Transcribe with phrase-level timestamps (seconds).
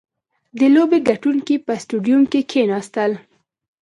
[0.59, 3.11] •د لوبې کتونکي په سټېډیوم کښېناستل.